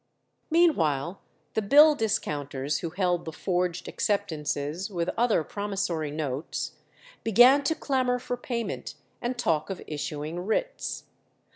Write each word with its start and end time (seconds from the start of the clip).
Meanwhile 0.49 1.21
the 1.53 1.61
bill 1.61 1.93
discounters 1.93 2.79
who 2.79 2.89
held 2.89 3.23
the 3.23 3.31
forged 3.31 3.87
acceptances, 3.87 4.89
with 4.89 5.11
other 5.15 5.43
promissory 5.43 6.09
notes, 6.09 6.71
began 7.23 7.63
to 7.65 7.75
clamour 7.75 8.17
for 8.17 8.35
payment, 8.35 8.95
and 9.21 9.37
talk 9.37 9.69
of 9.69 9.83
issuing 9.85 10.39
writs. 10.39 11.03